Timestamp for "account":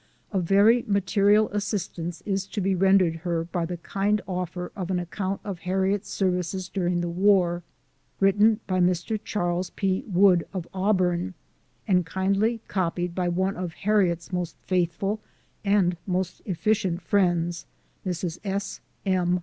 4.97-5.39